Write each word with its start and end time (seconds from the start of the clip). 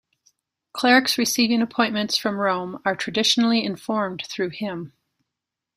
Clerics 0.73 1.19
receiving 1.19 1.61
appointments 1.61 2.17
from 2.17 2.39
Rome 2.39 2.81
are 2.83 2.95
traditionally 2.95 3.63
informed 3.63 4.23
through 4.27 4.49
him. 4.49 4.93